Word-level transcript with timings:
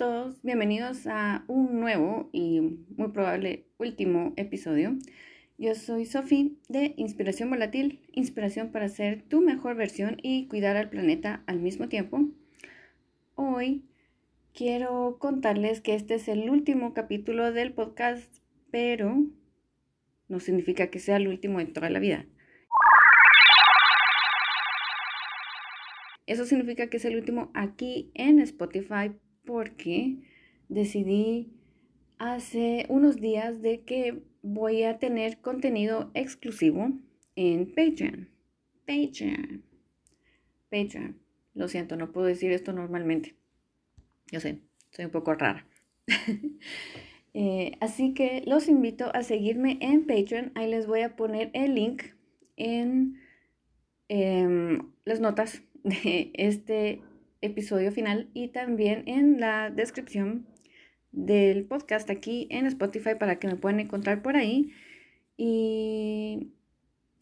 todos, 0.00 0.40
bienvenidos 0.40 1.06
a 1.06 1.44
un 1.46 1.78
nuevo 1.78 2.30
y 2.32 2.62
muy 2.96 3.08
probable 3.08 3.66
último 3.76 4.32
episodio. 4.38 4.96
Yo 5.58 5.74
soy 5.74 6.06
Sofi 6.06 6.56
de 6.70 6.94
Inspiración 6.96 7.50
Volátil, 7.50 8.00
inspiración 8.10 8.72
para 8.72 8.88
ser 8.88 9.20
tu 9.20 9.42
mejor 9.42 9.76
versión 9.76 10.16
y 10.22 10.46
cuidar 10.46 10.78
al 10.78 10.88
planeta 10.88 11.42
al 11.46 11.58
mismo 11.58 11.90
tiempo. 11.90 12.30
Hoy 13.34 13.84
quiero 14.54 15.18
contarles 15.18 15.82
que 15.82 15.94
este 15.94 16.14
es 16.14 16.28
el 16.28 16.48
último 16.48 16.94
capítulo 16.94 17.52
del 17.52 17.74
podcast, 17.74 18.42
pero 18.70 19.22
no 20.28 20.40
significa 20.40 20.86
que 20.86 20.98
sea 20.98 21.16
el 21.16 21.28
último 21.28 21.58
de 21.58 21.66
toda 21.66 21.90
la 21.90 21.98
vida. 21.98 22.24
Eso 26.24 26.46
significa 26.46 26.86
que 26.86 26.96
es 26.96 27.04
el 27.04 27.16
último 27.16 27.50
aquí 27.52 28.10
en 28.14 28.38
Spotify 28.38 29.12
porque 29.50 30.14
decidí 30.68 31.50
hace 32.18 32.86
unos 32.88 33.16
días 33.16 33.60
de 33.62 33.80
que 33.80 34.22
voy 34.42 34.84
a 34.84 35.00
tener 35.00 35.38
contenido 35.38 36.12
exclusivo 36.14 36.92
en 37.34 37.66
Patreon. 37.66 38.28
Patreon. 38.86 39.64
Patreon. 40.70 41.16
Lo 41.54 41.66
siento, 41.66 41.96
no 41.96 42.12
puedo 42.12 42.28
decir 42.28 42.52
esto 42.52 42.72
normalmente. 42.72 43.34
Yo 44.30 44.38
sé, 44.38 44.60
soy 44.92 45.06
un 45.06 45.10
poco 45.10 45.34
rara. 45.34 45.66
Eh, 47.32 47.76
así 47.78 48.12
que 48.12 48.42
los 48.44 48.66
invito 48.66 49.14
a 49.14 49.22
seguirme 49.22 49.78
en 49.80 50.04
Patreon. 50.04 50.50
Ahí 50.56 50.68
les 50.68 50.88
voy 50.88 51.02
a 51.02 51.14
poner 51.14 51.52
el 51.54 51.76
link 51.76 52.02
en 52.56 53.20
em, 54.08 54.90
las 55.04 55.20
notas 55.20 55.62
de 55.84 56.32
este 56.34 57.02
episodio 57.40 57.92
final 57.92 58.28
y 58.34 58.48
también 58.48 59.04
en 59.06 59.40
la 59.40 59.70
descripción 59.70 60.46
del 61.12 61.64
podcast 61.64 62.10
aquí 62.10 62.46
en 62.50 62.66
Spotify 62.66 63.14
para 63.18 63.38
que 63.38 63.48
me 63.48 63.56
puedan 63.56 63.80
encontrar 63.80 64.22
por 64.22 64.36
ahí. 64.36 64.72
Y 65.36 66.52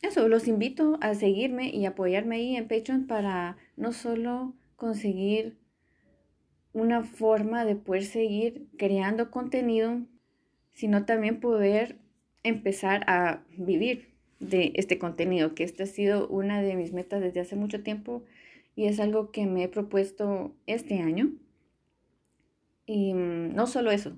eso, 0.02 0.28
los 0.28 0.48
invito 0.48 0.98
a 1.00 1.14
seguirme 1.14 1.70
y 1.70 1.86
apoyarme 1.86 2.36
ahí 2.36 2.56
en 2.56 2.68
Patreon 2.68 3.06
para 3.06 3.56
no 3.76 3.92
solo 3.92 4.54
conseguir 4.76 5.58
una 6.72 7.02
forma 7.02 7.64
de 7.64 7.76
poder 7.76 8.04
seguir 8.04 8.68
creando 8.76 9.30
contenido, 9.30 10.02
sino 10.72 11.04
también 11.04 11.40
poder 11.40 11.96
empezar 12.44 13.04
a 13.08 13.42
vivir 13.56 14.14
de 14.38 14.72
este 14.76 14.98
contenido, 14.98 15.54
que 15.54 15.64
esta 15.64 15.82
ha 15.82 15.86
sido 15.86 16.28
una 16.28 16.62
de 16.62 16.76
mis 16.76 16.92
metas 16.92 17.20
desde 17.20 17.40
hace 17.40 17.56
mucho 17.56 17.82
tiempo 17.82 18.22
y 18.78 18.86
es 18.86 19.00
algo 19.00 19.32
que 19.32 19.44
me 19.44 19.64
he 19.64 19.68
propuesto 19.68 20.54
este 20.68 21.00
año. 21.00 21.32
Y 22.86 23.12
mm, 23.12 23.52
no 23.52 23.66
solo 23.66 23.90
eso, 23.90 24.16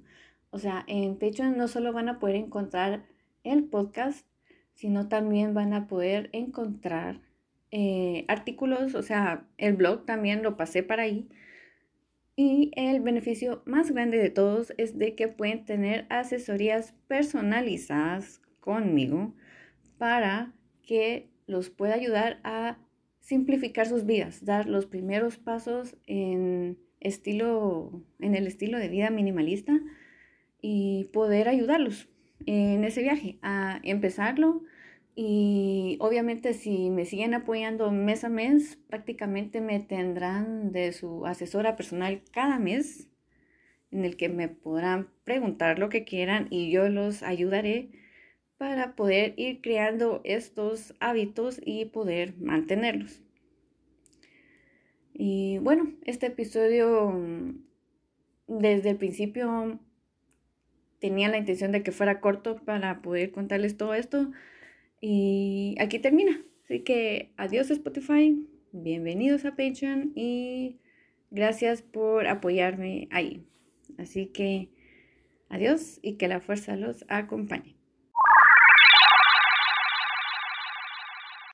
o 0.51 0.59
sea, 0.59 0.85
en 0.87 1.17
Patreon 1.17 1.57
no 1.57 1.67
solo 1.67 1.95
van 1.95 2.11
a 2.11 2.19
poder 2.19 2.37
encontrar 2.37 3.07
el 3.43 3.65
podcast, 3.65 4.27
sino 4.75 5.09
también 5.09 5.55
van 5.55 5.73
a 5.73 5.89
poder 5.89 6.29
encontrar 6.35 7.23
eh, 7.71 8.27
artículos, 8.29 8.95
o 8.95 9.03
sea, 9.03 9.49
el 9.57 9.77
blog 9.77 10.05
también 10.05 10.43
lo 10.43 10.59
pasé 10.59 10.83
para 10.83 11.05
ahí. 11.05 11.27
Y 12.37 12.71
el 12.77 13.01
beneficio 13.01 13.63
más 13.65 13.91
grande 13.93 14.19
de 14.19 14.29
todos 14.29 14.75
es 14.77 14.99
de 14.99 15.15
que 15.15 15.29
pueden 15.29 15.65
tener 15.65 16.05
asesorías 16.11 16.93
personalizadas 17.09 18.43
conmigo 18.61 19.33
para 19.97 20.53
que 20.83 21.31
los 21.47 21.71
pueda 21.71 21.95
ayudar 21.95 22.41
a 22.45 22.77
simplificar 23.21 23.87
sus 23.87 24.07
vidas, 24.07 24.45
dar 24.45 24.67
los 24.67 24.87
primeros 24.87 25.37
pasos 25.37 25.97
en, 26.07 26.79
estilo, 27.01 28.03
en 28.19 28.35
el 28.35 28.47
estilo 28.47 28.79
de 28.79 28.89
vida 28.89 29.11
minimalista 29.11 29.81
y 30.61 31.05
poder 31.13 31.49
ayudarlos 31.49 32.09
en 32.47 32.85
ese 32.85 33.03
viaje 33.03 33.39
a 33.43 33.81
empezarlo. 33.83 34.63
Y 35.15 35.97
obviamente 36.01 36.55
si 36.55 36.91
me 36.91 37.05
siguen 37.05 37.35
apoyando 37.35 37.91
mes 37.91 38.25
a 38.25 38.29
mes, 38.29 38.79
prácticamente 38.89 39.61
me 39.61 39.81
tendrán 39.81 40.73
de 40.73 40.93
su 40.93 41.27
asesora 41.27 41.77
personal 41.77 42.23
cada 42.33 42.59
mes, 42.59 43.09
en 43.91 44.05
el 44.05 44.17
que 44.17 44.29
me 44.29 44.49
podrán 44.49 45.09
preguntar 45.25 45.79
lo 45.79 45.89
que 45.89 46.05
quieran 46.05 46.47
y 46.51 46.71
yo 46.71 46.89
los 46.89 47.23
ayudaré 47.23 47.91
para 48.61 48.95
poder 48.95 49.33
ir 49.39 49.63
creando 49.63 50.21
estos 50.23 50.95
hábitos 51.01 51.63
y 51.65 51.87
poder 51.87 52.37
mantenerlos. 52.37 53.23
Y 55.15 55.57
bueno, 55.63 55.95
este 56.05 56.27
episodio 56.27 57.11
mm, 57.11 57.55
desde 58.49 58.91
el 58.91 58.99
principio 58.99 59.81
tenía 60.99 61.31
la 61.31 61.39
intención 61.39 61.73
de 61.73 61.83
que 61.83 61.91
fuera 61.91 62.21
corto 62.21 62.57
para 62.63 63.01
poder 63.01 63.31
contarles 63.31 63.79
todo 63.79 63.95
esto 63.95 64.31
y 65.01 65.75
aquí 65.81 65.99
termina. 65.99 66.45
Así 66.65 66.81
que 66.81 67.33
adiós 67.39 67.71
Spotify, 67.71 68.47
bienvenidos 68.73 69.47
a 69.47 69.57
Patreon 69.57 70.13
y 70.15 70.77
gracias 71.31 71.81
por 71.81 72.27
apoyarme 72.27 73.09
ahí. 73.11 73.43
Así 73.97 74.27
que 74.27 74.69
adiós 75.49 75.99
y 76.03 76.17
que 76.17 76.29
la 76.29 76.41
fuerza 76.41 76.77
los 76.77 77.07
acompañe. 77.09 77.80